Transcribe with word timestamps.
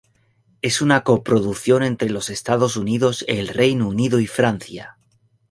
Es 0.63 0.81
una 0.81 1.03
coproducción 1.03 1.83
entre 1.83 2.09
los 2.09 2.31
Estados 2.31 2.75
Unidos, 2.75 3.23
el 3.27 3.47
Reino 3.49 3.87
Unido 3.87 4.19
y 4.19 4.25
Francia. 4.25 4.97